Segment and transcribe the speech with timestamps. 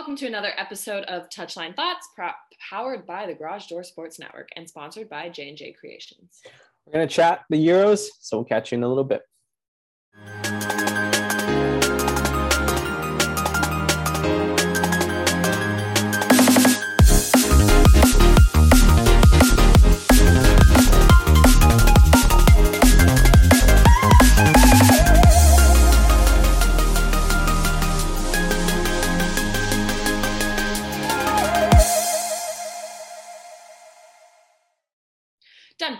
[0.00, 2.08] Welcome to another episode of Touchline Thoughts,
[2.70, 6.40] powered by the Garage Door Sports Network and sponsored by J&J Creations.
[6.86, 9.20] We're going to chat the Euros, so we'll catch you in a little bit.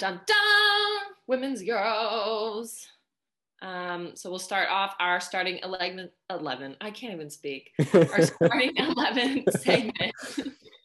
[0.00, 1.12] Dun dun!
[1.26, 2.86] Women's Euros.
[3.60, 7.70] Um, so we'll start off our starting 11, 11 I can't even speak.
[7.92, 10.14] Our starting 11 segment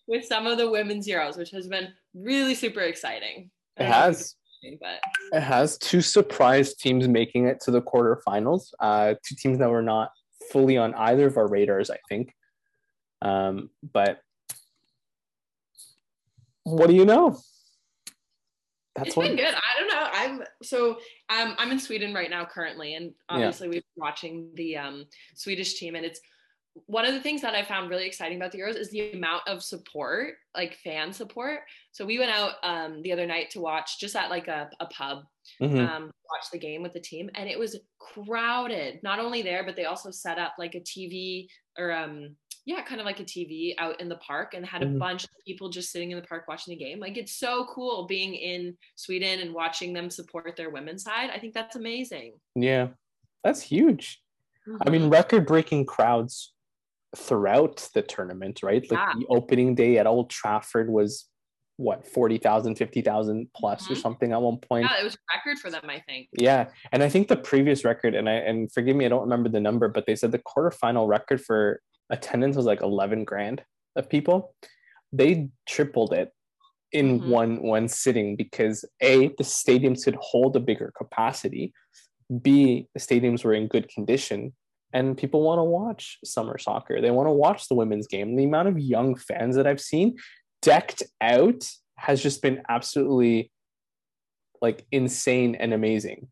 [0.06, 3.50] with some of the women's Euros, which has been really super exciting.
[3.78, 4.36] It don't know if has.
[4.82, 5.00] But
[5.32, 8.74] It has two surprise teams making it to the quarterfinals.
[8.82, 10.12] Uh, two teams that were not
[10.52, 12.34] fully on either of our radars, I think.
[13.22, 14.20] Um, but
[16.64, 17.40] what do you know?
[18.96, 19.28] That's it's what.
[19.28, 19.54] been good.
[19.54, 20.08] I don't know.
[20.12, 20.92] I'm so
[21.30, 23.12] um, I'm in Sweden right now currently, and Yeah.
[23.36, 26.20] obviously we've been watching the um, Swedish team, and it's
[26.88, 29.48] one of the things that I found really exciting about the Euros is the amount
[29.48, 31.62] of support, like fan support.
[31.94, 34.86] So we went out um, the other night to watch just at like a, a
[34.88, 35.24] pub,
[35.62, 35.88] Mhm.
[35.88, 39.02] um, watch the game with the team, and it was crowded.
[39.04, 42.36] Not only there, but they also set up like a TV or um,
[42.66, 44.98] yeah, kind of like a TV out in the park, and had a Mhm.
[45.00, 47.00] bunch of people just sitting in the park watching the game.
[47.00, 51.30] Like it's so cool being in Sweden and watching them support their women's side.
[51.30, 52.40] I think that's amazing.
[52.56, 52.90] Yeah,
[53.44, 54.22] that's huge.
[54.82, 55.12] I mean, Mhm.
[55.12, 56.54] record breaking crowds
[57.16, 58.82] throughout the tournament, right?
[58.92, 59.14] Like Yeah.
[59.20, 61.30] the opening day at Old Trafford was
[61.78, 64.02] what 40,000, 50,000 plus or Mhm.
[64.02, 64.88] something at one point.
[64.90, 65.88] yeah, it was a record for them.
[65.90, 66.30] I think.
[66.34, 69.50] Yeah, and I think the previous record, and I and forgive me, I don't remember
[69.50, 73.64] the number, but they said the quarterfinal record for attendance was like eleven grand
[73.96, 74.56] of people.
[75.12, 76.32] They tripled it
[76.92, 77.26] in Mhm.
[77.26, 81.74] one one sitting because a the stadiums could hold a bigger capacity,
[82.42, 84.54] b the stadiums were in good condition,
[84.94, 87.02] and people want to watch summer soccer.
[87.02, 88.36] They want to watch the women's game.
[88.36, 90.18] The amount of young fans that I've seen
[90.62, 93.52] decked out has just been absolutely
[94.62, 96.30] like insane and amazing.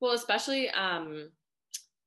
[0.00, 1.30] Well, especially um,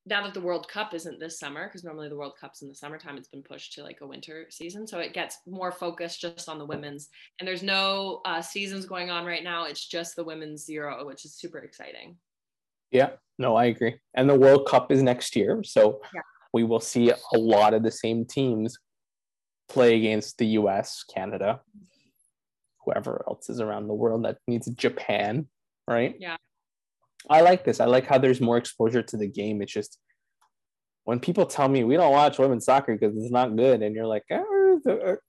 [0.05, 2.75] now that the World Cup isn't this summer, because normally the World Cup's in the
[2.75, 4.85] summertime, it's been pushed to like a winter season.
[4.85, 7.09] So it gets more focused just on the women's.
[7.39, 9.65] And there's no uh, seasons going on right now.
[9.65, 12.17] It's just the women's Euro, which is super exciting.
[12.91, 13.95] Yeah, no, I agree.
[14.13, 16.21] And the World Cup is next year, so Yeah.
[16.51, 18.77] we will see a lot of the same teams
[19.69, 21.61] play against the US, Canada,
[22.85, 25.47] whoever else is around the world that needs Japan,
[25.87, 26.15] right?
[26.19, 26.35] Yeah.
[27.29, 27.79] I like this.
[27.79, 29.61] I like how there's more exposure to the game.
[29.61, 29.97] It's just
[31.05, 34.07] when people tell me we don't watch women's soccer because it's not good, and you're
[34.07, 34.43] like, "Eh,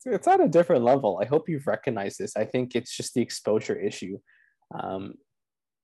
[0.06, 1.18] it's at a different level.
[1.22, 2.36] I hope you've recognized this.
[2.36, 4.18] I think it's just the exposure issue.
[4.74, 5.14] Um,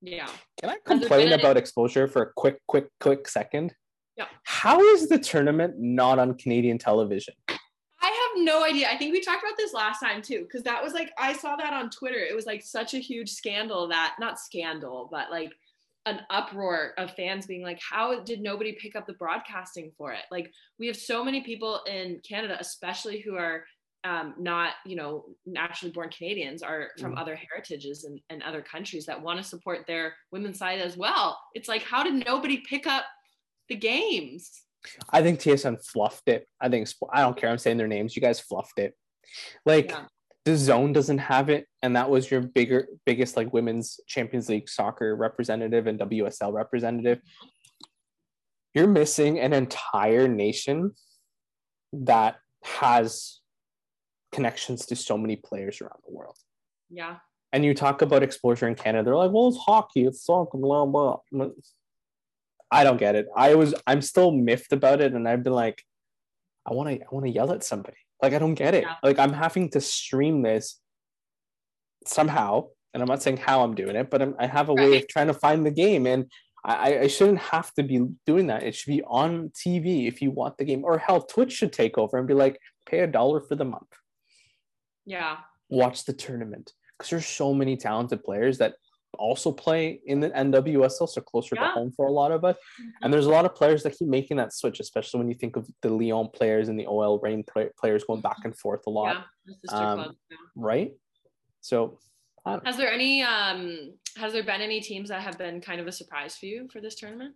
[0.03, 0.28] Yeah.
[0.60, 3.75] can I complain about exposure for a quick, quick, quick second?
[4.16, 4.28] Yeah.
[4.44, 7.34] How is the tournament not on Canadian television?
[7.49, 8.88] I have no idea.
[8.88, 11.54] I think we talked about this last time too, because that was like, I saw
[11.56, 12.19] that on Twitter.
[12.19, 15.53] It was like such a huge scandal that, not scandal, but like
[16.06, 20.22] an uproar of fans being like, how did nobody pick up the broadcasting for it?
[20.31, 23.65] Like, we have so many people in Canada, especially who are
[24.03, 27.21] um, not, you know, naturally born Canadians, are from Mhm.
[27.21, 31.38] other heritages and, and other countries that want to support their women's side as well.
[31.55, 33.05] It's like, how did nobody pick up
[33.69, 34.62] the games?
[35.11, 36.49] I think TSN fluffed it.
[36.62, 37.50] I think I don't care.
[37.50, 38.17] I'm saying their names.
[38.17, 38.94] You guys fluffed it.
[39.67, 40.06] Like Yeah.
[40.44, 44.68] The zone doesn't have it, and that was your bigger, biggest like women's Champions League
[44.68, 47.20] soccer representative and WSL representative.
[48.74, 50.92] You're missing an entire nation
[51.92, 53.40] that has
[54.32, 56.36] connections to so many players around the world.
[56.88, 57.16] Yeah.
[57.52, 60.86] and you talk about exposure in Canada, they're like, well, it's hockey, it's soccer, blah
[60.86, 61.18] blah.
[62.70, 63.26] I don't get it.
[63.36, 65.82] I was, I'm still miffed about it, and I've been like,
[66.64, 67.96] I want to, I want to yell at somebody.
[68.22, 68.84] Like, I don't get it.
[68.84, 68.96] Yeah.
[69.02, 70.81] Like, I'm having to stream this
[72.06, 74.96] somehow, and I'm not saying how I'm doing it, but I'm, I have a way
[74.99, 76.31] of trying to find the game, and
[76.64, 78.62] I, I shouldn't have to be doing that.
[78.62, 81.96] It should be on TV if you want the game, or hell, Twitch should take
[81.99, 83.93] over and be like, pay a dollar for the month
[85.06, 85.38] Yeah.
[85.69, 88.75] watch the tournament because there's so many talented players that
[89.20, 91.67] also play in the NWSL, so closer Yeah.
[91.67, 92.56] to home for a lot of us.
[93.02, 95.56] And there's a lot of players that keep making that switch, especially when you think
[95.56, 97.44] of the Lyon players and the OL Reign
[97.78, 99.52] players going back and forth a lot, Yeah.
[99.78, 100.37] Um, club, yeah.
[100.56, 100.93] right?
[101.61, 101.99] So,
[102.64, 105.93] Has there any um has there been any teams that have been kind of a
[105.93, 107.34] surprise for you for this tournament?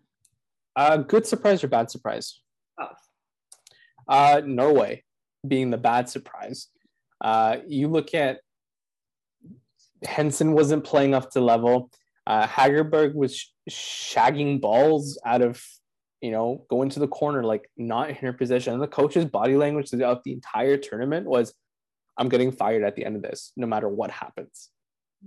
[0.76, 2.40] uh, good surprise or bad surprise?
[2.78, 2.98] Both.
[4.08, 5.04] Uh, Norway.
[5.46, 6.68] being the bad surprise.
[7.20, 8.40] Uh, you look at
[10.06, 11.90] Hansen wasn't playing up to level.
[12.26, 15.62] Uh, Hegerberg was shagging balls out of,
[16.20, 18.72] you know, going to the corner, like not in her position.
[18.72, 21.54] And the coach's body language throughout the entire tournament was,
[22.16, 24.70] I'm getting fired at the end of this, no matter what happens.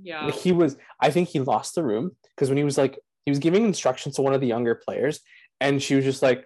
[0.01, 0.31] Yeah.
[0.31, 3.39] He was, I think he lost the room because when he was like, he was
[3.39, 5.19] giving instructions to one of the younger players,
[5.59, 6.45] and she was just like,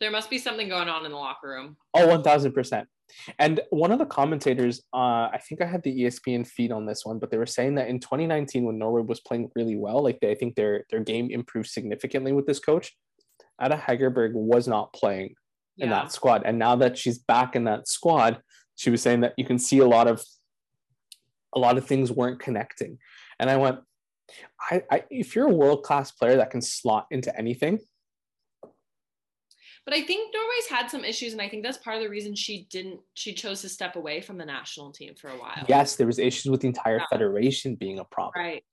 [0.00, 1.76] There must be something going on in the locker room.
[1.94, 2.86] Oh, 1000%.
[3.38, 7.04] And one of the commentators, uh, I think I had the ESPN feed on this
[7.04, 10.20] one, but they were saying that in 2019, when Norway was playing really well, like
[10.20, 12.96] they, I think their their game improved significantly with this coach.
[13.60, 15.34] Ada Hegerberg was not playing
[15.78, 18.40] in that squad, and now that she's back in that squad,
[18.76, 20.22] she was saying that you can see a lot of
[21.54, 22.98] a lot of things weren't connecting.
[23.38, 23.78] And I went,
[24.70, 27.80] I, I if you're a world class player that can slot into anything,
[29.90, 32.36] But I think Norway's had some issues, and I think that's part of the reason
[32.36, 33.00] she didn't.
[33.14, 35.64] She chose to step away from the national team for a while.
[35.68, 37.06] yes, there was issues with the entire Yeah.
[37.10, 38.34] federation being a problem.
[38.36, 38.64] Right.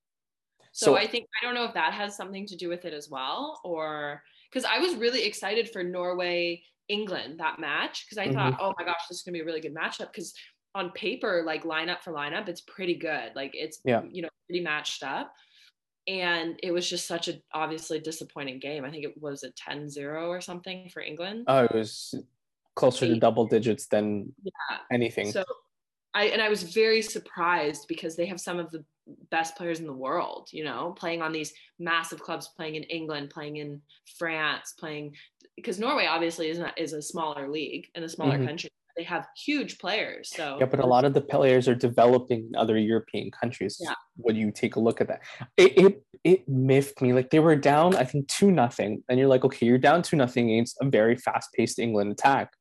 [0.73, 2.93] So, So- I think I don't know if that has something to do with it
[2.93, 8.27] as well, or because I was really excited for Norway England that match because I
[8.27, 8.35] mm-hmm.
[8.35, 10.35] thought, oh my gosh, this is gonna be a really good matchup because
[10.75, 13.35] on paper, like lineup for lineup, it's pretty good.
[13.35, 14.03] Like it's Yeah.
[14.11, 15.33] you know pretty matched up.
[16.07, 18.86] And it was just such a obviously disappointing game.
[18.86, 21.45] I think it was a 10-0 or something for England.
[21.48, 22.15] Oh, it was
[22.75, 24.77] closer to double digits than Yeah.
[24.92, 25.31] anything.
[25.31, 25.44] So
[26.13, 28.83] I and I was very surprised because they have some of the
[29.30, 33.30] best players in the world, you know, playing on these massive clubs, playing in England,
[33.30, 33.81] playing in
[34.18, 35.15] France, playing
[35.56, 38.45] because Norway obviously is not is a smaller league and a smaller Mhm.
[38.45, 38.69] country.
[38.97, 40.31] They have huge players.
[40.35, 43.77] So yeah, but a lot of the players are developing in other European countries.
[43.79, 43.94] Yeah.
[44.15, 45.21] When you take a look at that,
[45.55, 47.13] it it, it miffed me.
[47.13, 50.17] Like they were down, I think two nothing, and you're like, okay, you're down two
[50.17, 52.51] nothing against a very fast paced England attack.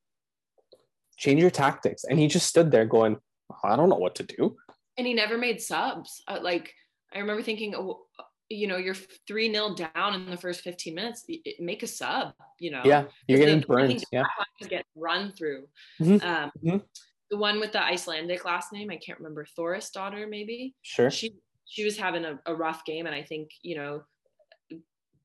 [1.17, 3.17] Change your tactics, and he just stood there going,
[3.63, 4.55] I don't know what to do.
[4.97, 6.21] and he never made subs.
[6.27, 6.71] Uh, like
[7.13, 8.01] I remember thinking, oh,
[8.49, 8.95] you know, you're
[9.27, 11.25] three 0 down in the first 15 minutes.
[11.59, 12.81] Make a sub, you know.
[12.85, 14.03] Yeah, you're getting burned.
[14.11, 15.67] Yeah, back line was getting run through.
[15.99, 16.23] Mhm.
[16.23, 16.85] Um, Mhm.
[17.29, 20.75] The one with the Icelandic last name, I can't remember, Thorisdottir maybe.
[20.81, 21.11] sure.
[21.11, 21.35] She
[21.65, 24.03] she was having a, a rough game, and I think you know,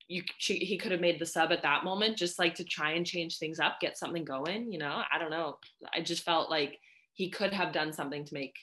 [0.08, 2.92] you she, he could have made the sub at that moment, just like to try
[2.92, 4.72] and change things up, get something going.
[4.72, 5.58] You know, I don't know.
[5.94, 6.78] I just felt like
[7.14, 8.54] he could have done something to make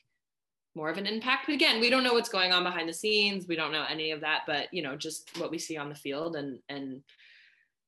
[0.80, 1.46] more of an impact.
[1.46, 3.48] But again, we don't know what's going on behind the scenes.
[3.50, 5.96] We don't know any of that, but you know, just what we see on the
[5.96, 7.02] field and and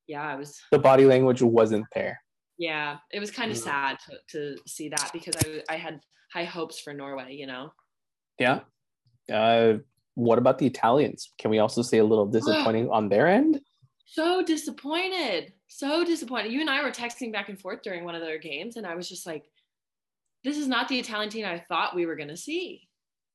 [0.08, 2.22] yeah, I was The body language wasn't there.
[2.58, 3.64] yeah, it was kind of Mm.
[3.64, 6.02] sad to, to see that because I I had
[6.34, 7.72] high hopes for Norway, you know.
[8.38, 8.60] Yeah.
[9.32, 9.78] Uh,
[10.16, 11.32] what about the Italians?
[11.38, 13.62] Can we also say a little disappointing on their end?
[14.06, 15.54] So disappointed.
[15.70, 16.52] So disappointed.
[16.52, 18.96] You and I were texting back and forth during one of their games and I
[18.96, 19.46] was just like
[20.44, 22.88] this is not the Italian team I thought we were going to see.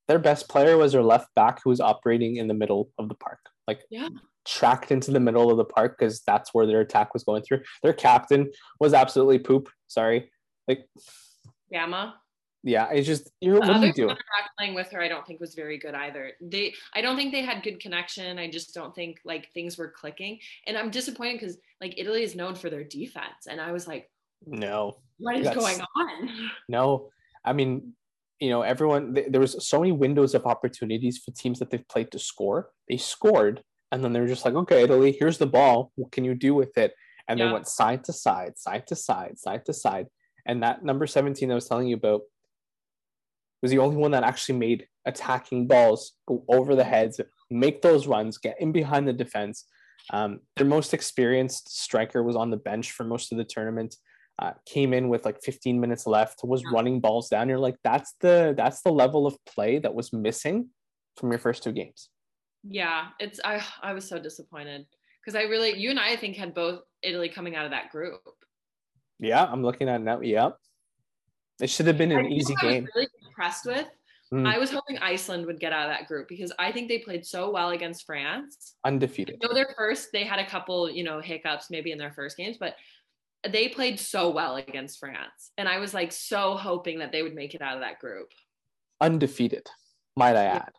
[0.08, 3.14] Their best player was their left back who was operating in the middle of the
[3.16, 4.08] park, like Yeah.
[4.44, 7.62] tracked into the middle of the park because that's where their attack was going through.
[7.82, 9.68] Their captain was absolutely poop.
[9.88, 10.30] Sorry.
[10.68, 10.86] Like,
[11.72, 12.20] Gama.
[12.62, 14.16] yeah, it's just, you're, The what are other you doing?
[14.58, 16.32] playing with her I don't think was very good either.
[16.40, 18.38] They I don't think they had good connection.
[18.38, 20.38] I just don't think like things were clicking.
[20.66, 24.08] And I'm disappointed cuz like Italy is known for their defense and I was like
[24.44, 26.28] No, what is That's- going on?
[26.68, 27.10] no.
[27.44, 27.92] I mean,
[28.40, 31.88] you know, everyone, th- there was so many windows of opportunities for teams that they've
[31.88, 32.70] played to score.
[32.88, 33.62] They scored,
[33.92, 35.92] and then they were just like, okay, Italy, here's the ball.
[35.94, 36.92] What can you do with it?
[37.28, 40.06] And they went side to side, side to side, side to side.
[40.46, 42.22] And that number 17 I was telling you about
[43.62, 48.06] was the only one that actually made attacking balls go over the heads, make those
[48.06, 49.64] runs, get in behind the defense.
[50.10, 53.96] Um, their most experienced striker was on the bench for most of the tournament.
[54.38, 56.70] Uh, came in with like 15 minutes left, was Yeah.
[56.74, 57.48] running balls down.
[57.48, 60.68] You're like, that's the that's the level of play that was missing
[61.16, 62.10] from your first two games.
[62.62, 64.84] Yeah, it's I I was so disappointed
[65.24, 67.90] because I really you and I, I think had both Italy coming out of that
[67.90, 68.20] group.
[69.18, 70.20] Yeah, I'm looking at now.
[70.20, 70.58] Yep.
[71.62, 72.88] It should have been an easy what I was game.
[72.94, 73.86] really impressed with.
[74.34, 74.46] Mm.
[74.46, 77.24] I was hoping Iceland would get out of that group because I think they played
[77.24, 78.74] so well against France.
[78.84, 79.38] Undefeated.
[79.40, 82.36] You know, their first they had a couple you know hiccups maybe in their first
[82.36, 82.74] games, but
[83.48, 87.34] they played so well against France, and I was like so hoping that they would
[87.34, 88.28] make it out of that group.
[89.00, 89.66] Undefeated,
[90.16, 90.56] might I Yeah.
[90.56, 90.72] add.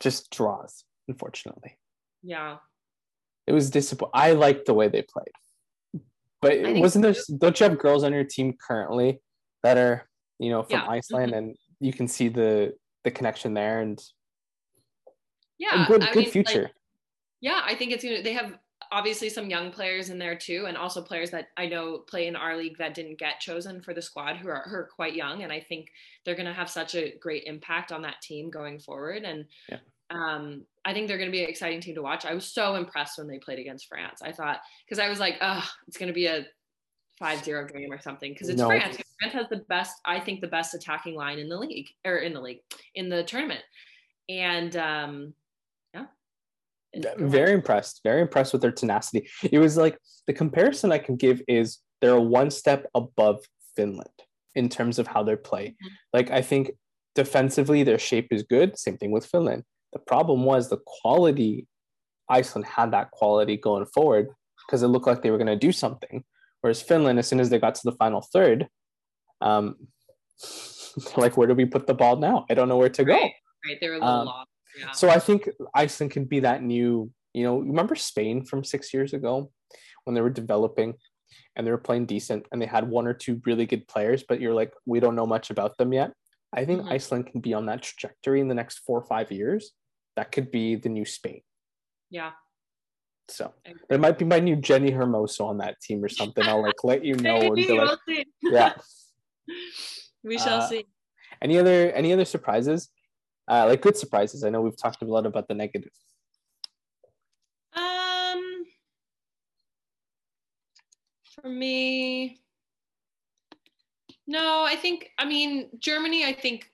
[0.00, 1.78] Just draws, unfortunately.
[2.22, 2.58] Yeah,
[3.46, 4.12] It was disappointing.
[4.14, 6.02] I liked the way they played.
[6.40, 9.20] But wasn't there don't you have girls on your team currently
[9.62, 10.88] that are, you know, from Yeah.
[10.88, 11.38] Iceland mm-hmm.
[11.48, 14.02] and you can see the the connection there and
[15.58, 16.70] yeah, a good I good mean, like, future.
[17.40, 18.22] yeah, I think it's gonna.
[18.22, 18.58] They have
[18.94, 22.36] obviously some young players in there too, and also players that I know play in
[22.36, 25.42] our league that didn't get chosen for the squad who are, who are quite young,
[25.42, 25.88] and I think
[26.24, 29.24] they're going to have such a great impact on that team going forward.
[29.24, 29.78] And yeah.
[30.10, 32.24] um, I think they're going to be an exciting team to watch.
[32.24, 34.22] I was so impressed when they played against France.
[34.22, 36.46] I thought because I was like, oh, it's going to be a
[37.20, 38.68] 5-0 game or something because it's no.
[38.68, 38.96] France.
[39.18, 42.32] France has the best, I think, the best attacking line in the league or in
[42.32, 42.60] the league
[42.94, 43.62] in the tournament,
[44.28, 45.34] and um,
[47.18, 49.28] very impressed very impressed with their tenacity.
[49.42, 53.44] It was like the comparison i can give is they're one step above
[53.76, 54.08] finland
[54.54, 55.68] in terms of how they play.
[55.68, 55.94] Mm-hmm.
[56.12, 56.72] like i think
[57.14, 58.78] defensively their shape is good.
[58.78, 59.64] Same thing with finland.
[59.92, 61.66] The problem was the quality
[62.28, 64.28] iceland had that quality going forward
[64.66, 66.24] because it looked like they were going to do something.
[66.60, 68.68] Whereas finland as soon as they got to the final third
[69.40, 69.76] um
[71.16, 72.46] like where do we put the ball now?
[72.50, 73.14] I don't know where to go.
[73.14, 73.32] Right,
[73.66, 73.78] right.
[73.80, 74.50] they were a little um, lost
[74.92, 79.12] so I think Iceland can be that new, you know, remember Spain from six years
[79.12, 79.50] ago
[80.04, 80.94] when they were developing
[81.56, 84.40] and they were playing decent and they had one or two really good players, but
[84.40, 86.12] you're like, we don't know much about them yet.
[86.52, 86.92] I think mm-hmm.
[86.92, 89.72] Iceland can be on that trajectory in the next four or five years.
[90.16, 91.40] That could be the new Spain.
[92.10, 92.32] Yeah.
[93.28, 93.52] So
[93.88, 96.44] there might be my new Jenni Hermoso on that team or something.
[96.44, 97.50] I'll like let you know.
[97.50, 98.74] Maybe, like, we'll yeah.
[100.22, 100.86] We shall uh, see.
[101.42, 102.88] Any other any other surprises?
[103.48, 104.44] Uh, like good surprises?
[104.44, 105.92] I know we've talked a lot about the negative.
[107.74, 108.64] Um,
[111.34, 112.40] for me,
[114.26, 114.64] no.
[114.64, 116.24] I think I mean Germany.
[116.24, 116.70] I think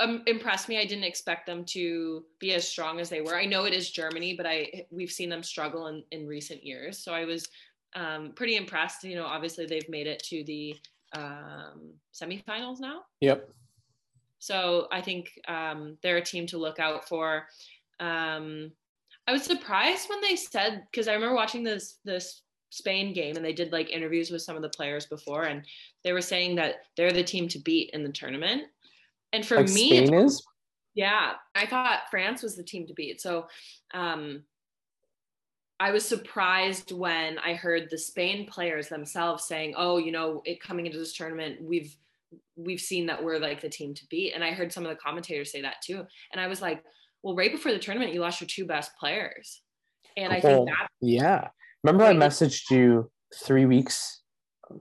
[0.00, 0.78] um, impressed me.
[0.78, 3.36] I didn't expect them to be as strong as they were.
[3.36, 6.98] I know it is Germany, but I we've seen them struggle in in recent years.
[6.98, 7.48] So I was
[7.94, 9.04] um, pretty impressed.
[9.04, 10.76] You know, obviously they've made it to the
[11.14, 13.02] um, semifinals now.
[13.20, 13.48] Yep.
[14.40, 17.46] So I think um, they're a team to look out for.
[18.00, 18.72] Um,
[19.28, 23.44] I was surprised when they said because I remember watching this this Spain game and
[23.44, 25.64] they did like interviews with some of the players before and
[26.04, 28.62] they were saying that they're the team to beat in the tournament.
[29.32, 30.42] And for like me, Spain is.
[30.94, 33.20] Yeah, I thought France was the team to beat.
[33.20, 33.46] So
[33.92, 34.42] um,
[35.78, 40.60] I was surprised when I heard the Spain players themselves saying, "Oh, you know, it
[40.60, 41.96] coming into this tournament, we've
[42.56, 44.32] we've seen that we're like the team to beat.
[44.34, 46.04] And I heard some of the commentators say that too.
[46.32, 46.82] And I was like,
[47.22, 49.62] well, right before the tournament, you lost your two best players.
[50.16, 51.48] And I think that yeah.
[51.82, 53.10] Remember I messaged you
[53.42, 54.22] three weeks,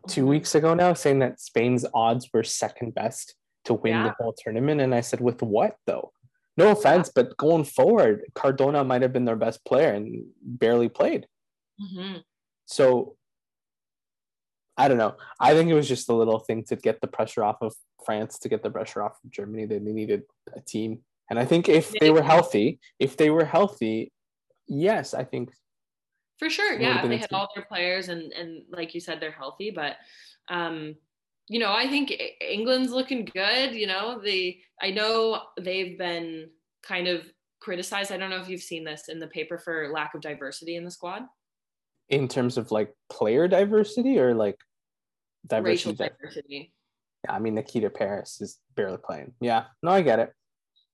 [0.10, 0.30] 2 mm-hmm.
[0.30, 4.04] weeks ago now, saying that Spain's odds were second best to win yeah.
[4.04, 4.82] the whole tournament.
[4.82, 6.12] And I said, with what though?
[6.58, 7.24] No offense, yeah.
[7.24, 11.26] but going forward, Cardona might have been their best player and barely played.
[11.82, 12.18] Mm-hmm.
[12.66, 13.16] So
[14.80, 15.16] I don't know.
[15.42, 18.40] I think it was just a little thing to get the pressure off of France,
[18.40, 19.66] to get the pressure off of Germany.
[19.66, 20.24] They needed
[20.56, 21.00] a team.
[21.30, 24.14] And I think if they were healthy, if they were healthy,
[24.68, 25.52] yes, I think
[26.40, 26.80] for sure.
[26.80, 29.72] Yeah, they had all their players and and like you said, they're healthy.
[29.72, 29.98] But
[30.48, 30.96] um,
[31.50, 33.74] you know, I think England's looking good.
[33.74, 36.50] You know, the I know they've been
[36.82, 38.14] kind of criticized.
[38.14, 40.86] I don't know if you've seen this in the paper for lack of diversity in
[40.86, 41.24] the squad.
[42.08, 44.56] In terms of like player diversity or like
[45.48, 45.90] diversity.
[45.92, 46.74] Racial diversity.
[47.26, 49.34] Yeah, I mean Nikita Parris is barely playing.
[49.42, 50.34] Yeah, no, I get it.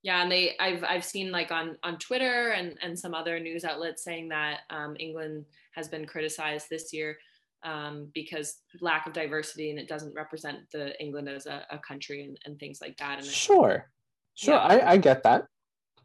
[0.04, 3.66] Yeah, and they I've I've seen like on on Twitter and and some other news
[3.66, 7.18] outlets saying that um, England has been criticized this year
[7.64, 12.24] um, because lack of diversity and it doesn't represent the England as a, a country
[12.24, 13.18] and, and things like that.
[13.18, 13.90] And sure,
[14.36, 14.60] sure, yeah.
[14.60, 15.46] I, I get that.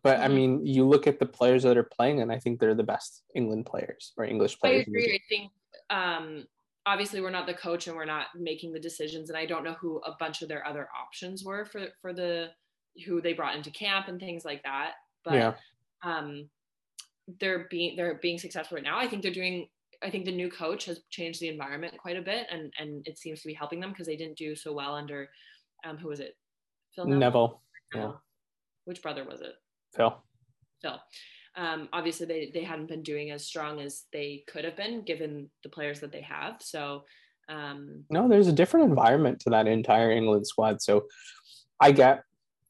[0.03, 0.25] But mm-hmm.
[0.25, 2.83] I mean, you look at the players that are playing, and I think they're the
[2.83, 4.87] best England players or English players.
[4.87, 5.15] I agree.
[5.15, 5.53] I think
[5.91, 6.45] um,
[6.87, 9.77] obviously we're not the coach and we're not making the decisions and i don't know
[9.81, 12.49] who a bunch of their other options were for for the
[13.07, 14.93] who they brought into camp and things like that.
[15.25, 15.53] But yeah.
[16.03, 16.49] um
[17.39, 18.99] they're being they're being successful right now.
[18.99, 19.69] I think they're doing
[20.03, 23.19] i think the new coach has changed the environment quite a bit and and it
[23.19, 25.29] seems to be helping them because they didn't do so well under
[25.85, 26.37] um who was it?
[26.95, 27.61] Phil neville,
[27.95, 28.11] neville.
[28.13, 28.13] yeah.
[28.87, 29.53] Which brother was it?
[29.95, 30.17] Phil.
[30.81, 30.99] Phil
[31.57, 35.51] um, obviously they, they hadn't been doing as strong as they could have been given
[35.63, 36.57] the players that they have.
[36.61, 37.05] So
[37.49, 40.81] um, no, there's a different environment to that entire England squad.
[40.81, 41.07] So
[41.81, 42.23] I get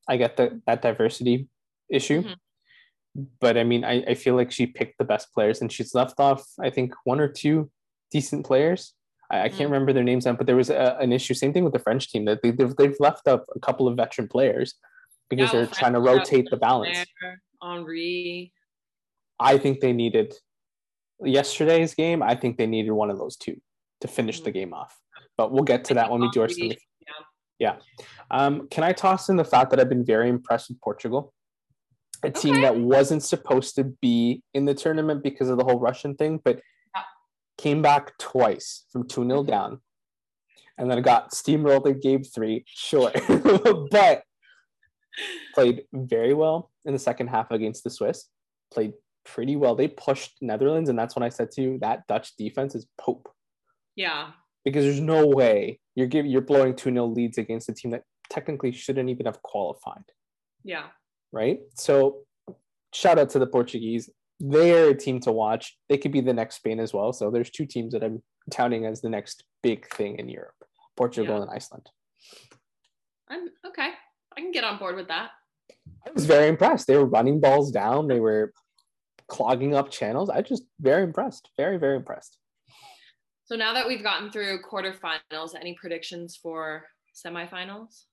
[0.08, 1.48] I get that that diversity
[1.90, 2.22] issue.
[2.22, 3.22] Mm-hmm.
[3.40, 6.18] But I mean, I, I feel like she picked the best players and she's left
[6.18, 7.70] off, I think, one or two
[8.10, 8.94] decent players.
[9.30, 9.72] I, I can't mm-hmm.
[9.72, 11.34] remember their names now, but there was a, an issue.
[11.34, 13.96] Same thing with the French team that they, they've, they've left up a couple of
[13.96, 14.74] veteran players
[15.28, 17.04] because yeah, they're trying to rotate the balance.
[17.62, 18.52] Henry,
[19.40, 20.34] I think they needed
[21.22, 22.22] yesterday's game.
[22.22, 23.60] I think they needed one of those two
[24.02, 24.44] to finish mm-hmm.
[24.44, 24.96] the game off.
[25.36, 26.78] But we'll get to that when we do our semi.
[27.58, 27.76] Yeah.
[28.30, 31.34] Um, can I toss in the fact that I've been very impressed with Portugal?
[32.24, 32.40] A okay.
[32.40, 36.40] team that wasn't supposed to be in the tournament because of the whole Russian thing,
[36.42, 36.60] but
[37.58, 39.80] came back twice from 2 0 down,
[40.78, 42.64] and then got steamrolled in game three.
[42.66, 43.12] Sure.
[43.90, 44.22] but
[45.54, 48.26] played very well in the second half against the Swiss.
[48.72, 48.94] Played
[49.34, 49.74] pretty well.
[49.74, 53.28] They pushed Netherlands, and that's when I said to you that Dutch defense is pope.
[53.96, 54.30] Yeah.
[54.64, 58.04] Because there's no way you're giving you're blowing 2 0 leads against a team that
[58.28, 60.04] technically shouldn't even have qualified.
[60.64, 60.86] Yeah.
[61.32, 61.60] Right.
[61.74, 62.20] So
[62.92, 64.10] shout out to the Portuguese.
[64.38, 65.76] They're a team to watch.
[65.88, 67.12] They could be the next Spain as well.
[67.12, 70.54] So there's two teams that I'm touting as the next big thing in Europe
[70.96, 71.42] Portugal yeah.
[71.42, 71.88] and Iceland.
[73.28, 73.90] I'm okay.
[74.36, 75.30] I can get on board with that.
[76.06, 76.86] I was very impressed.
[76.86, 78.08] They were running balls down.
[78.08, 78.52] They were
[79.30, 80.28] clogging up channels.
[80.28, 81.48] I just very impressed.
[81.56, 82.36] Very, very impressed.
[83.44, 86.84] So now that we've gotten through quarterfinals, any predictions for
[87.14, 88.04] semifinals?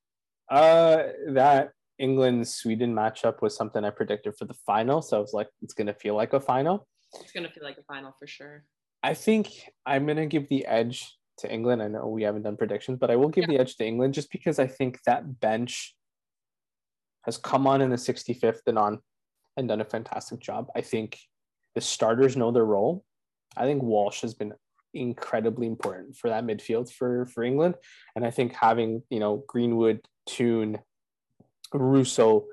[0.49, 5.01] Uh, that England Sweden matchup was something I predicted for the final.
[5.01, 6.87] So I was like, it's gonna feel like a final.
[7.19, 8.63] It's gonna feel like a final for sure.
[9.03, 9.51] I think
[9.85, 11.81] I'm gonna give the edge to England.
[11.83, 13.57] I know we haven't done predictions, but I will give yeah.
[13.57, 15.95] the edge to England just because I think that bench
[17.25, 18.99] has come on in the 65th and on
[19.57, 20.67] and done a fantastic job.
[20.75, 21.19] I think
[21.75, 23.03] the starters know their role.
[23.57, 24.53] I think Walsh has been
[24.93, 27.75] incredibly important for that midfield for for England,
[28.15, 30.79] and I think having you know Greenwood, Toone,
[31.73, 32.45] Russo,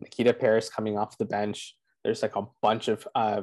[0.00, 1.76] Nikita Parris coming off the bench.
[2.04, 3.42] There's like a bunch of uh,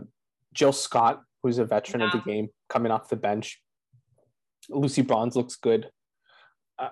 [0.54, 2.08] Jill Scott, who's a veteran yeah.
[2.08, 3.62] of the game, coming off the bench.
[4.70, 5.90] Lucy Bronze looks good.
[6.80, 6.90] Uh,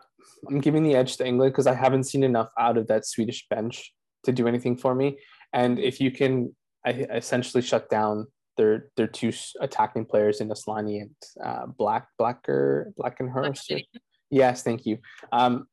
[0.48, 3.48] I'm giving the edge to England because I haven't seen enough out of that Swedish
[3.50, 3.94] bench
[4.26, 5.18] to do anything for me.
[5.54, 6.56] And if you can
[6.86, 9.32] essentially shut down their their two
[9.62, 13.84] attacking players in Asllani and uh, Black Blacker Blackenhurst.
[14.30, 14.98] Yes, thank you.
[15.32, 15.68] Um,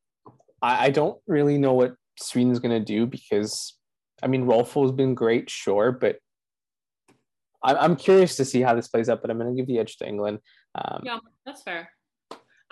[0.63, 3.77] I, I don't really know what Sweden's going to do because,
[4.23, 6.19] I mean, Rolfo has been great, sure, but
[7.63, 9.23] I'm, I'm curious to see how this plays out.
[9.23, 10.41] But I'm going to give the edge to England.
[10.75, 11.91] Um, yeah, that's fair.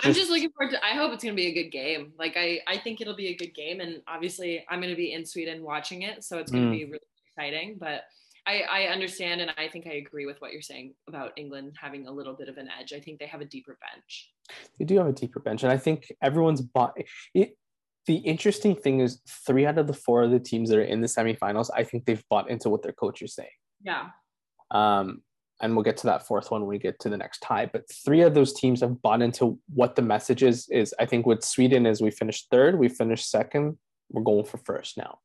[0.03, 0.85] I'm just looking forward to.
[0.85, 2.13] I hope it's going to be a good game.
[2.19, 5.13] Like I, I think it'll be a good game, and obviously I'm going to be
[5.13, 6.79] in Sweden watching it, so it's going to mm.
[6.79, 6.99] be really
[7.37, 7.77] exciting.
[7.81, 8.03] But
[8.47, 12.07] I, I understand, and I think I agree with what you're saying about England having
[12.07, 12.93] a little bit of an edge.
[12.93, 14.31] I think they have a deeper bench.
[14.79, 16.95] They do have a deeper bench, and I think everyone's bought
[17.35, 17.57] it.
[18.07, 21.03] The interesting thing is, three out of the four of the teams that are in
[21.03, 23.51] the semifinals, I think they've bought into what their coach is saying.
[23.83, 24.07] Yeah.
[24.71, 25.23] Um,
[25.61, 27.67] and we'll get to that fourth one when we get to the next tie.
[27.67, 30.69] But three of those teams have bought into what the message is.
[30.69, 33.77] Is I think with Sweden is we finished third, we finished second,
[34.11, 35.19] we're going for first now.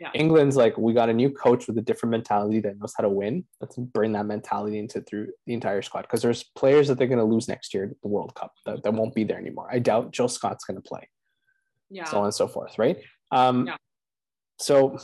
[0.00, 0.10] Yeah.
[0.14, 3.08] England's like we got a new coach with a different mentality that knows how to
[3.08, 3.44] win.
[3.60, 7.18] Let's bring that mentality into through the entire squad because there's players that they're going
[7.18, 9.68] to lose next year at the World Cup that, that won't be there anymore.
[9.70, 11.08] I doubt Joe Scott's going to play.
[11.90, 12.04] Yeah.
[12.04, 12.98] So on and so forth, right?
[13.32, 13.76] Um, yeah.
[14.60, 14.98] So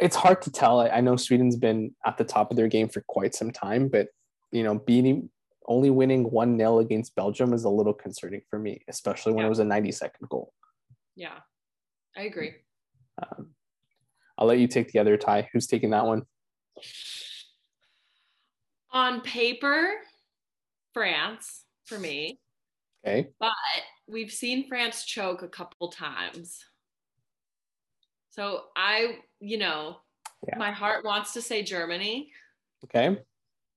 [0.00, 0.80] it's hard to tell.
[0.80, 3.88] I, I know Sweden's been at the top of their game for quite some time,
[3.88, 4.08] but
[4.52, 5.30] you know, beating
[5.66, 9.46] only winning one 0 against Belgium is a little concerning for me, especially when yeah.
[9.46, 10.52] it was a 90 second goal.
[11.14, 11.38] Yeah,
[12.16, 12.54] I agree.
[13.22, 13.50] Um,
[14.36, 15.48] I'll let you take the other tie.
[15.52, 16.22] Who's taking that one?
[18.92, 19.92] On paper,
[20.92, 22.40] France for me.
[23.06, 23.28] Okay.
[23.38, 23.52] But
[24.08, 26.58] we've seen France choke a couple times.
[28.30, 29.98] So I, you know,
[30.46, 30.58] yeah.
[30.58, 32.30] my heart wants to say Germany.
[32.84, 33.18] Okay.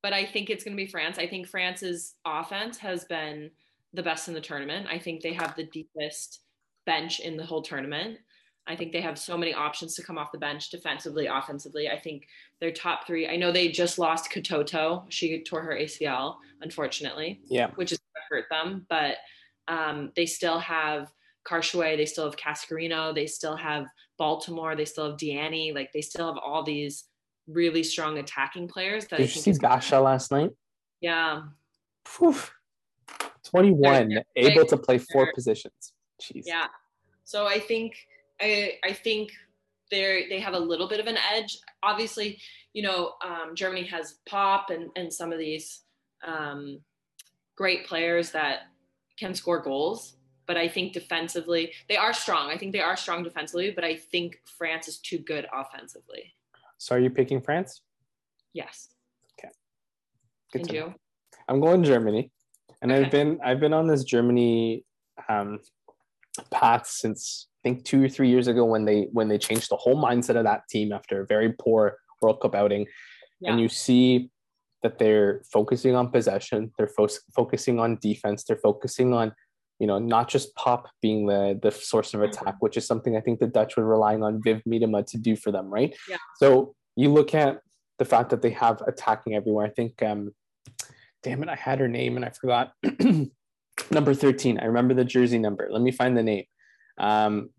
[0.01, 1.17] But I think it's going to be France.
[1.17, 3.51] I think France's offense has been
[3.93, 4.87] the best in the tournament.
[4.89, 6.41] I think they have the deepest
[6.85, 8.19] bench in the whole tournament.
[8.65, 11.89] I think they have so many options to come off the bench defensively, offensively.
[11.89, 12.27] I think
[12.61, 13.27] their top three.
[13.27, 15.05] I know they just lost Katoto.
[15.09, 17.41] She tore her ACL, unfortunately.
[17.45, 17.71] Yeah.
[17.75, 19.17] Which is hurt them, but
[19.67, 21.11] um, they still have
[21.45, 23.85] Karchaoui, they still have Cascarino, they still have
[24.17, 25.73] Baltimore, they still have Diani.
[25.73, 27.06] Like they still have all these
[27.47, 29.06] really strong attacking players.
[29.08, 30.52] That Did you see Bacha last night?
[31.02, 31.43] Yeah.
[32.17, 32.36] Whew.
[33.43, 35.93] 21, they're, they're, able to play 4 positions.
[36.21, 36.43] Jeez.
[36.45, 36.67] Yeah.
[37.23, 37.93] So I think
[38.41, 39.32] I I think
[39.91, 41.58] they they have a little bit of an edge.
[41.82, 42.39] Obviously,
[42.73, 45.82] you know, um, Germany has Popp and and some of these
[46.26, 46.80] um,
[47.56, 48.62] great players that
[49.17, 50.15] can score goals.
[50.45, 52.49] But I think defensively, they are strong.
[52.49, 56.34] I think they are strong defensively, but I think France is too good offensively.
[56.77, 57.82] So are you picking France?
[58.53, 58.89] Yes.
[59.39, 59.51] Okay.
[60.51, 60.93] Good and you?
[61.47, 62.32] I'm going Germany.
[62.82, 63.06] And okay.
[63.06, 64.84] I've been I've been on this Germany
[65.29, 65.60] um,
[66.51, 69.77] path since I think two or three years ago when they when they changed the
[69.77, 72.86] whole mindset of that team after a very poor World Cup outing.
[73.39, 73.51] Yeah.
[73.51, 74.29] And you see
[74.82, 79.34] that they're focusing on possession, they're fo- focusing on defense, they're focusing on,
[79.83, 82.29] you know, not just Popp being the the source of mm-hmm.
[82.29, 85.35] attack, which is something I think the Dutch were relying on Viv Miedema to do
[85.35, 85.93] for them, right?
[86.07, 86.15] Yeah.
[86.37, 87.59] So you look at
[87.99, 89.65] the fact that they have attacking everywhere.
[89.65, 90.31] I think um,
[91.21, 92.71] damn it, I had her name and I forgot.
[93.91, 94.57] number 13.
[94.57, 95.67] I remember the jersey number.
[95.69, 96.45] Let me find the name.
[96.97, 97.49] Um,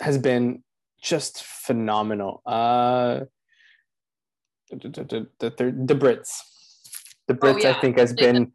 [0.00, 0.64] has been
[1.00, 2.42] just phenomenal.
[2.44, 3.20] Uh,
[4.70, 6.40] the, the, the, Däbritz.
[7.28, 7.70] The Brits, oh, yeah.
[7.70, 8.52] I think, has been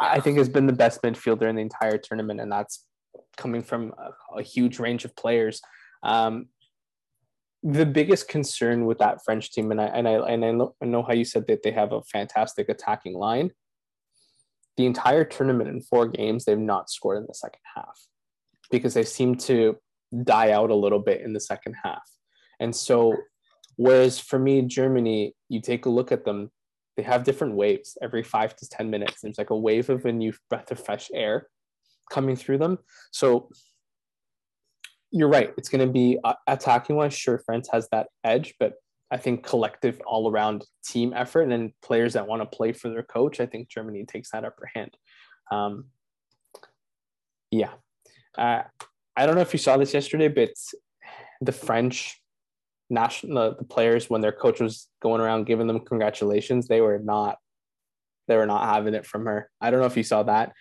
[0.00, 2.86] I think has been the best midfielder in the entire tournament, and that's
[3.36, 5.60] coming from a, a huge range of players.
[6.02, 6.46] Um,
[7.62, 10.86] the biggest concern with that French team, and I and I and I know, I
[10.86, 13.50] know how you said that they have a fantastic attacking line.
[14.76, 18.00] The entire tournament in four games, they've not scored in the second half
[18.70, 19.76] because they seem to
[20.24, 22.02] die out a little bit in the second half.
[22.58, 23.14] And so,
[23.76, 26.50] whereas for me, Germany, you take a look at them,
[26.96, 29.22] they have different waves every five to 10 minutes.
[29.22, 31.48] There's like a wave of a new breath of fresh air
[32.10, 32.78] coming through them.
[33.10, 33.48] So
[35.10, 35.52] you're right.
[35.56, 37.14] It's going to be uh, attacking wise.
[37.14, 38.74] Sure, France has that edge, but
[39.10, 42.88] I think collective all around team effort and then players that want to play for
[42.88, 44.96] their coach, I think Germany takes that upper hand.
[45.50, 45.86] Um,
[47.50, 47.72] yeah.
[48.36, 48.62] Uh,
[49.14, 50.54] I don't know if you saw this yesterday, but
[51.42, 52.21] the French
[52.92, 57.38] national the players when their coach was going around giving them congratulations, they were not
[58.28, 59.50] they were not having it from her.
[59.60, 60.52] I don't know if you saw that.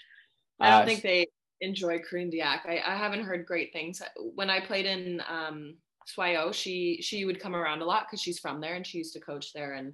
[0.59, 1.27] I don't uh, think they
[1.61, 2.69] enjoy Corinne Diacre.
[2.69, 4.01] I, I haven't heard great things.
[4.35, 5.75] When I played in um,
[6.07, 9.13] Soyaux, she she would come around a lot because she's from there and she used
[9.13, 9.73] to coach there.
[9.73, 9.93] And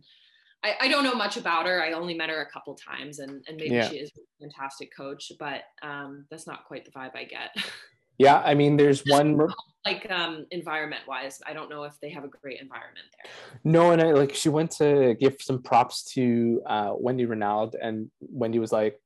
[0.63, 1.83] I, I don't know much about her.
[1.83, 3.89] I only met her a couple times, and and maybe yeah.
[3.89, 7.55] she is a fantastic coach, but um, that's not quite the vibe I get.
[8.17, 9.39] Yeah, I mean, there's one
[9.85, 11.41] like um environment wise.
[11.45, 13.31] I don't know if they have a great environment there.
[13.63, 18.09] No, and I like she went to give some props to uh, Wendie Renard, and
[18.35, 18.99] Wendie was like,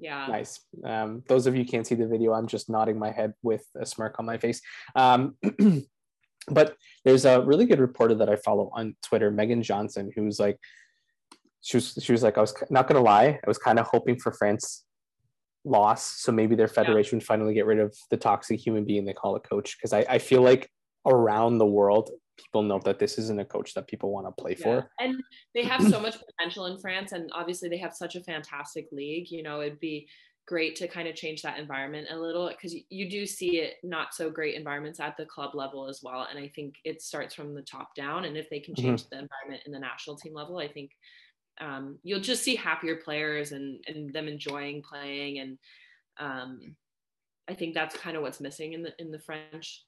[0.00, 0.26] yeah.
[0.26, 0.60] Nice.
[0.84, 3.84] Um, those of you can't see the video, I'm just nodding my head with a
[3.84, 4.60] smirk on my face.
[4.96, 5.36] Um,
[6.48, 10.58] but there's a really good reporter that I follow on Twitter, Megan Johnson, who's like,
[11.62, 14.18] she was she was like, I was not gonna lie, I was kind of hoping
[14.18, 14.84] for France
[15.64, 17.26] loss, so maybe their federation yeah.
[17.26, 19.76] finally get rid of the toxic human being they call a coach.
[19.76, 20.70] Because I, I feel like
[21.06, 24.56] around the world, people know that this isn't a coach that people want to play
[24.58, 24.64] yeah.
[24.64, 24.90] for.
[24.98, 25.22] And
[25.54, 29.30] they have so much potential in France, and obviously they have such a fantastic league.
[29.30, 30.08] You know, it'd be
[30.50, 34.12] great to kind of change that environment a little because you do see it not
[34.12, 36.26] so great environments at the club level as well.
[36.28, 38.24] And I think it starts from the top down.
[38.24, 38.88] And if they can mm-hmm.
[38.88, 39.16] change mm-hmm.
[39.16, 40.90] the environment in the national team level, I think
[41.60, 45.58] um, you'll just see happier players and and them enjoying playing and
[46.18, 46.76] um,
[47.48, 49.84] I think that's kind of what's missing in the in the French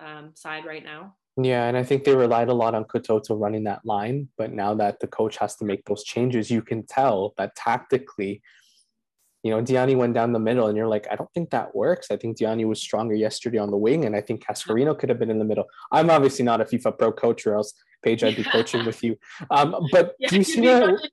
[0.00, 1.14] um, side right now.
[1.36, 4.74] Yeah, and I think they relied a lot on Katoto running that line, but now
[4.74, 8.40] that the coach has to make those changes, you can tell that tactically,
[9.44, 12.10] you know, Diani went down the middle, and you're like, I don't think that works.
[12.10, 15.18] I think Diani was stronger yesterday on the wing, and I think Cascarino could have
[15.18, 15.66] been in the middle.
[15.92, 19.18] I'm obviously not a FIFA Pro coach, or else Paige, I'd be coaching with you.
[19.50, 21.10] Um, but yeah, do you see that?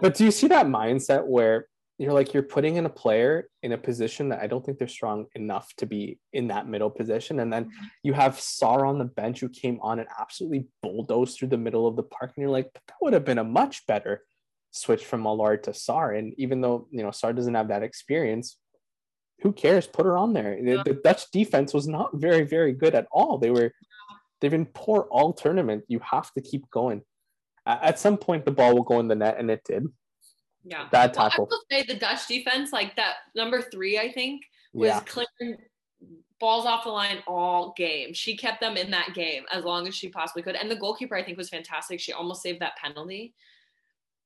[0.00, 1.66] but do you see that mindset where
[1.98, 4.88] you're like you're putting in a player in a position that I don't think they're
[4.88, 7.40] strong enough to be in that middle position.
[7.40, 7.86] And then mm-hmm.
[8.02, 11.86] you have Sarr on the bench who came on and absolutely bulldozed through the middle
[11.86, 12.32] of the park.
[12.34, 14.22] And you're like, that would have been a much better
[14.70, 16.18] switch from Malard to Sarr.
[16.18, 18.56] And even though you know Sarr doesn't have that experience,
[19.42, 19.86] who cares?
[19.86, 20.58] Put her on there.
[20.62, 23.38] The, the Dutch defense was not very, very good at all.
[23.38, 23.72] They were
[24.40, 25.84] they've been poor all tournament.
[25.88, 27.02] You have to keep going.
[27.66, 29.84] At some point, the ball will go in the net, and it did.
[30.64, 30.88] Yeah.
[30.90, 31.46] Bad tackle.
[31.50, 35.00] Well, I will say the Dutch defense, like that number three, I think, was yeah.
[35.00, 35.58] clearing
[36.40, 38.12] balls off the line all game.
[38.14, 40.56] She kept them in that game as long as she possibly could.
[40.56, 42.00] And the goalkeeper, I think, was fantastic.
[42.00, 43.34] She almost saved that penalty.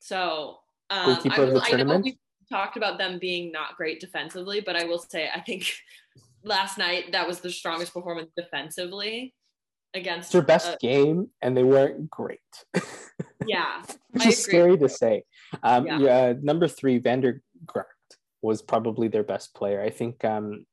[0.01, 0.59] So
[0.91, 2.19] um, goalkeeper I, will, I know we
[2.51, 5.73] talked about them being not great defensively, but I will say I think
[6.45, 9.35] last night that was the strongest performance defensively
[9.95, 12.41] against their best uh, game, and they weren't great.
[13.47, 15.23] yeah, which is scary to say.
[15.63, 15.99] Um, yeah.
[15.99, 16.33] yeah.
[16.43, 17.85] number three, van der Gragt
[18.43, 19.81] was probably their best player.
[19.81, 20.25] I think.
[20.25, 20.67] Um,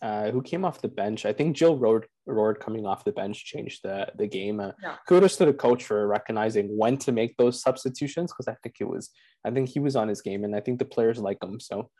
[0.00, 1.24] uh, who came off the bench?
[1.24, 4.60] I think Jill Roord, Roord coming off the bench changed the the game.
[4.60, 4.96] Uh, yeah.
[5.08, 8.88] Kudos to the coach for recognizing when to make those substitutions because I think it
[8.88, 9.10] was
[9.44, 11.58] I think he was on his game and I think the players like him.
[11.58, 11.90] So,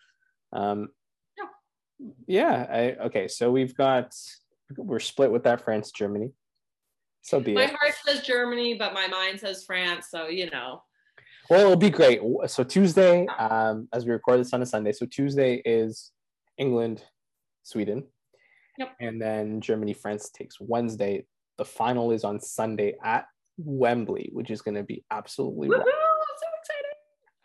[0.53, 0.89] um,
[1.37, 2.67] yeah, yeah.
[2.71, 4.15] I, okay, so we've got
[4.77, 6.31] we're split with that France Germany.
[7.23, 7.71] So be my it.
[7.71, 10.09] heart says Germany, but my mind says France.
[10.11, 10.83] So you know.
[11.51, 12.21] Well, it'll be great.
[12.47, 16.13] So Tuesday, um, as we record this on a Sunday, so Tuesday is
[16.57, 17.03] England,
[17.65, 18.05] Sweden.
[18.79, 18.97] Yep.
[19.01, 21.27] And then Germany, France takes Wednesday.
[21.59, 23.27] The final is on Sunday at
[23.59, 25.69] Wembley, which is going to be absolutely.
[25.69, 25.79] Woohoo!
[25.79, 26.97] I'm so excited.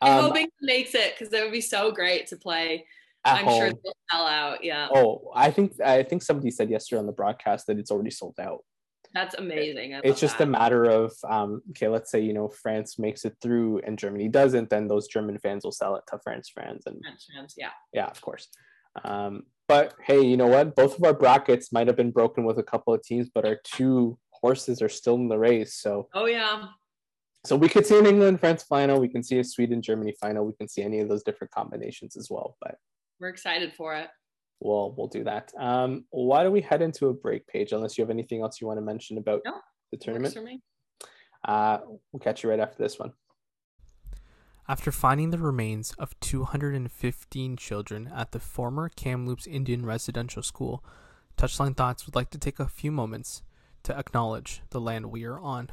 [0.01, 2.85] I'm um, hoping it makes it because it would be so great to play.
[3.25, 3.59] I'm home.
[3.59, 4.63] sure they'll sell out.
[4.63, 4.87] Yeah.
[4.93, 8.35] Oh, I think I think somebody said yesterday on the broadcast that it's already sold
[8.39, 8.63] out.
[9.13, 9.95] That's amazing.
[9.95, 10.47] I it's just that.
[10.47, 14.27] a matter of um, okay, let's say you know France makes it through and Germany
[14.27, 17.69] doesn't, then those German fans will sell it to France fans, and French fans, yeah.
[17.93, 18.47] yeah, of course.
[19.03, 20.75] Um, but hey, you know what?
[20.75, 23.57] Both of our brackets might have been broken with a couple of teams, but our
[23.63, 25.73] two horses are still in the race.
[25.75, 26.65] So Oh yeah.
[27.45, 30.45] so we could see an England France final, we can see a Sweden Germany final,
[30.45, 32.55] we can see any of those different combinations as well.
[32.61, 32.75] But
[33.19, 34.07] We're excited for it.
[34.61, 35.51] we'll we'll do that.
[35.59, 37.73] Um, why don't we head into a break Paige?
[37.73, 39.53] Unless you have anything else you want to mention about No,
[39.91, 40.61] the tournament, for me.
[41.47, 41.79] uh,
[42.11, 43.11] we'll catch you right after this one.
[44.69, 50.83] After finding the remains of 215 children at the former Kamloops Indian Residential School,
[51.37, 53.43] Touchline Thoughts would like to take a few moments
[53.83, 55.69] to acknowledge the land we are on.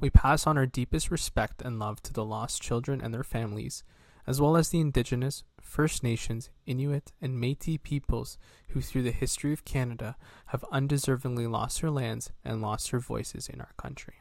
[0.00, 3.84] We pass on our deepest respect and love to the lost children and their families,
[4.26, 9.52] as well as the Indigenous, First Nations, Inuit, and Metis peoples who, through the history
[9.52, 14.19] of Canada, have undeservingly lost their lands and lost their voices in our country.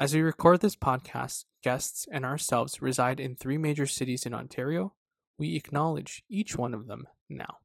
[0.00, 4.94] As we record this podcast, guests and ourselves reside in three major cities in Ontario.
[5.36, 7.58] We acknowledge each one of them now.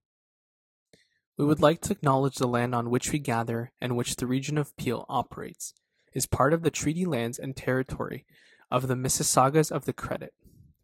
[1.38, 4.58] We would like to acknowledge the land on which we gather and which the region
[4.58, 5.76] of Peel operates,
[6.14, 8.26] is part of the treaty lands and territory
[8.70, 10.34] of the Mississaugas of the Credit.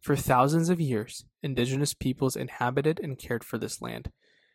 [0.00, 4.10] For thousands of years, Indigenous peoples inhabited and cared for this land.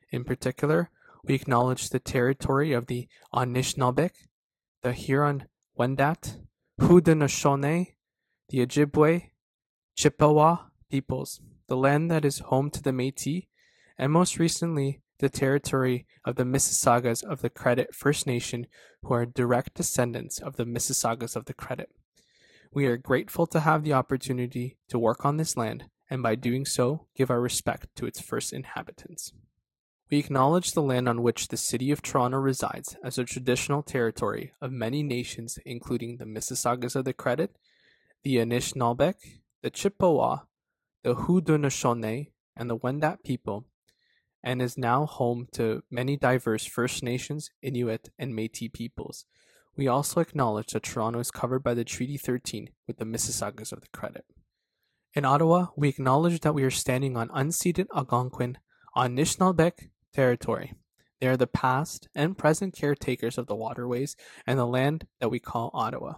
[0.10, 0.90] In particular,
[1.24, 4.10] we acknowledge the territory of the Anishinaabe,
[4.82, 6.38] the Huron-Wendat,
[6.80, 7.96] Haudenosaunee,
[8.50, 9.32] the Ojibwe,
[9.96, 10.58] Chippewa
[10.90, 13.48] peoples, the land that is home to the Métis,
[13.98, 18.68] and most recently, the territory of the Mississaugas of the Credit First Nation,
[19.02, 21.90] who are direct descendants of the Mississaugas of the Credit.
[22.72, 26.64] We are grateful to have the opportunity to work on this land, and by doing
[26.64, 29.34] so, give our respect to its first inhabitants.
[30.10, 34.54] We acknowledge the land on which the City of Toronto resides as a traditional territory
[34.62, 37.58] of many nations, including the Mississaugas of the Credit,
[38.24, 39.16] the Anishinaabeg,
[39.62, 40.40] the Chippewa,
[41.04, 43.66] the Haudenosaunee, and the Wendat people,
[44.42, 49.26] and is now home to many diverse First Nations, Inuit, and Métis peoples.
[49.76, 53.82] We also acknowledge that Toronto is covered by the Treaty 13 with the Mississaugas of
[53.82, 54.24] the Credit.
[55.14, 58.58] In Ottawa, we acknowledge that we are standing on unceded Algonquin,
[58.96, 60.74] Anishinaabeg territory.
[61.22, 64.16] They are the past and present caretakers of the waterways
[64.48, 66.16] and the land that we call Ottawa.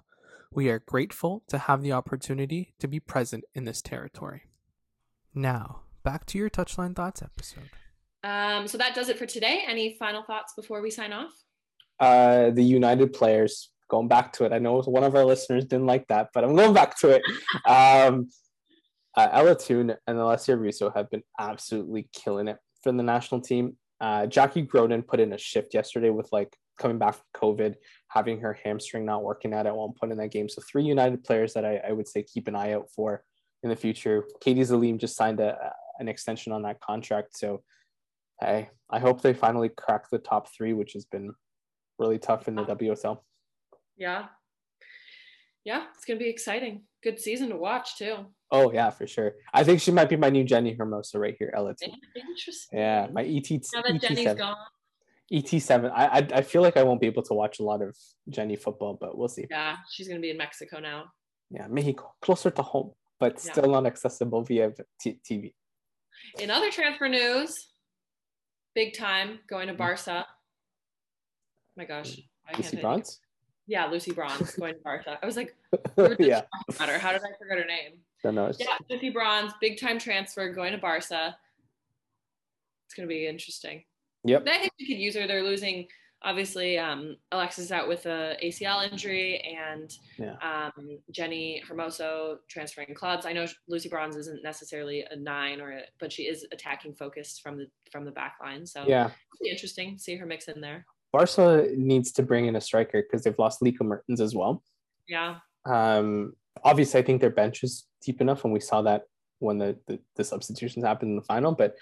[0.53, 4.43] We are grateful to have the opportunity to be present in this territory.
[5.35, 7.69] Now, back to your Touchline Thoughts episode.
[8.23, 9.63] Um, so that does it for today.
[9.67, 11.33] Any final thoughts before we sign off?
[11.99, 14.53] Uh, the United players, going back to it.
[14.53, 17.21] I know one of our listeners didn't like that, but I'm going back to it.
[17.67, 18.29] Um,
[19.17, 23.75] uh, Ella Toone and Alessia Russo have been absolutely killing it for the national team.
[24.01, 27.75] Uh, Jackie Groenen put in a shift yesterday with like coming back from COVID,
[28.07, 30.47] having her hamstring not working out at one point in that game.
[30.49, 33.23] So three United players that I, I would say keep an eye out for
[33.63, 34.25] in the future.
[34.41, 37.37] Katie Zelem just signed a, an extension on that contract.
[37.37, 37.61] So
[38.41, 41.33] I I hope they finally crack the top three, which has been
[41.99, 43.19] really tough in the WSL.
[43.97, 44.27] Yeah.
[45.65, 46.83] Yeah, it's gonna be exciting.
[47.03, 48.25] Good season to watch too.
[48.51, 49.33] Oh yeah, for sure.
[49.53, 51.75] I think she might be my new Jenni Hermoso right here, Ella.
[52.15, 52.79] Interesting.
[52.79, 54.37] Yeah, my ET Now that Jenni's ET7.
[54.37, 54.55] gone.
[55.31, 55.91] ET7.
[55.93, 57.95] I, I I feel like I won't be able to watch a lot of
[58.29, 59.45] Jenny football, but we'll see.
[59.49, 61.05] Yeah, she's gonna be in Mexico now.
[61.51, 63.51] Yeah, Mexico, closer to home, but Yeah.
[63.51, 65.53] still not accessible via t- TV.
[66.39, 67.69] In other transfer news,
[68.75, 69.77] big time going to mm-hmm.
[69.77, 70.25] Barca.
[71.75, 72.19] my gosh.
[72.47, 72.81] I can't.
[72.81, 73.19] Bronze.
[73.69, 75.19] Yeah, Lucy Bronze going to Barca.
[75.21, 75.55] I was like,
[75.95, 76.41] we were just yeah,
[76.79, 76.97] her.
[76.97, 77.99] How did I forget her name?
[78.23, 78.47] know.
[78.47, 81.37] It's- Yeah, Lucy Bronze, big time transfer going to Barca.
[82.87, 83.83] It's gonna be interesting.
[84.25, 84.47] Yep.
[84.47, 85.27] I think we could use her.
[85.27, 85.87] They're losing
[86.23, 90.33] obviously um, Alexia out with a ACL injury and Yeah.
[90.41, 93.25] um, Jenni Hermoso transferring clubs.
[93.27, 97.41] I know Lucy Bronze isn't necessarily a nine or a, but she is attacking focused
[97.43, 98.65] from the from the back line.
[98.65, 100.85] So Yeah, be interesting see her mix in there.
[101.11, 104.63] Barca needs to bring in a striker because they've lost Lieke Martens as well.
[105.07, 105.37] Yeah.
[105.65, 109.03] Um, obviously, I think their bench is deep enough, and we saw that
[109.39, 111.53] when the the, the substitutions happened in the final.
[111.53, 111.75] But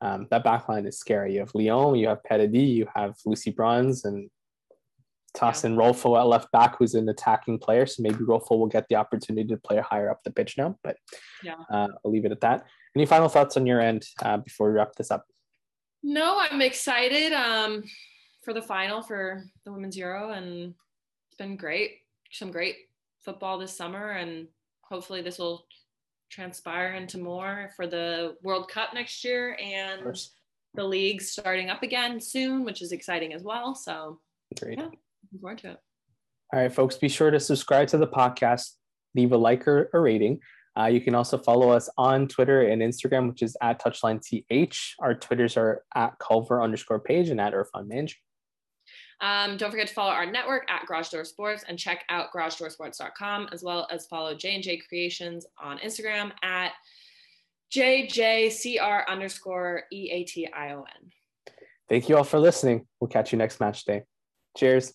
[0.00, 1.34] um, that back line is scary.
[1.34, 4.30] You have León, you have Petidi, you have Lucy Bronze, and
[5.34, 7.86] toss in Rolfo at left back, who's an attacking player.
[7.86, 10.78] So maybe Rolfo will get the opportunity to play higher up the pitch now.
[10.82, 10.96] But
[11.42, 11.54] Yeah.
[11.70, 12.64] uh, I'll leave it at that.
[12.96, 15.24] Any final thoughts on your end uh, before we wrap this up?
[16.02, 17.84] No, I'm excited um,
[18.50, 20.74] for the final for the Women's Euro, and
[21.28, 21.98] it's been great.
[22.32, 22.74] Some great
[23.20, 24.48] football this summer, and
[24.80, 25.66] hopefully this will
[26.32, 30.20] transpire into more for the World Cup next year and
[30.74, 33.76] the leagues starting up again soon, which is exciting as well.
[33.76, 34.18] So
[34.60, 34.78] Great.
[34.78, 34.84] Yeah.
[34.86, 34.98] looking
[35.40, 35.78] forward to it.
[36.52, 38.72] All right, folks, be sure to subscribe to the podcast,
[39.14, 40.40] leave a like or a rating.
[40.76, 44.76] Uh, you can also follow us on Twitter and Instagram, which is at TouchlineTH.
[44.98, 48.14] Our Twitters are at Culver underscore page and at Irfan Minj.
[49.20, 53.48] Um, don't forget to follow our network at Garage Door Sports and check out garagedoorsports.com
[53.52, 56.72] as well as follow J&J Creations on Instagram at
[57.72, 61.10] JJCR underscore E-A-T-I-O-N.
[61.88, 62.86] Thank you all for listening.
[63.00, 64.04] We'll catch you next match day.
[64.56, 64.92] Cheers.